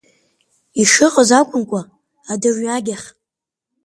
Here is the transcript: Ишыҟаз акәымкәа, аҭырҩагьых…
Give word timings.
Ишыҟаз 0.81 1.29
акәымкәа, 1.39 1.81
аҭырҩагьых… 2.31 3.03